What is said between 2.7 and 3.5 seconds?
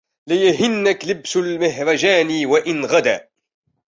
غدا